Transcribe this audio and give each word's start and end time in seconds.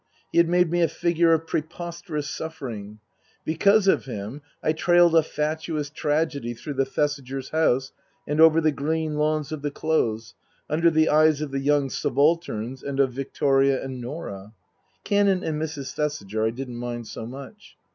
He 0.31 0.39
had 0.39 0.49
made 0.49 0.71
me 0.71 0.81
a 0.81 0.87
figure 0.87 1.31
of 1.31 1.45
preposterous 1.45 2.27
suffering. 2.27 2.97
Because 3.45 3.87
of 3.87 4.05
him 4.05 4.41
I 4.63 4.73
trailed 4.73 5.13
a 5.15 5.21
fatuous 5.21 5.91
tragedy 5.91 6.55
through 6.55 6.73
the 6.73 6.87
Thesigers' 6.87 7.51
house 7.51 7.91
and 8.27 8.41
over 8.41 8.59
the 8.61 8.71
green 8.71 9.13
lawns 9.17 9.51
of 9.51 9.61
the 9.61 9.69
Close, 9.69 10.33
under 10.67 10.89
the 10.89 11.07
eyes 11.07 11.39
of 11.39 11.51
the 11.51 11.59
young 11.59 11.91
subalterns 11.91 12.81
and 12.81 12.99
of 12.99 13.13
Victoria 13.13 13.83
and 13.85 14.01
Norah. 14.01 14.53
(Canon 15.03 15.43
and 15.43 15.61
Mrs. 15.61 15.93
Thesiger 15.93 16.47
I 16.47 16.49
didn't 16.49 16.77
mind 16.77 17.05
so 17.05 17.27
much.) 17.27 17.77